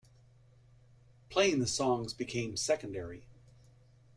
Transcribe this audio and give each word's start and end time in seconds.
Playing 1.29 1.59
the 1.59 1.67
songs 1.67 2.11
became 2.15 2.57
secondary. 2.57 3.21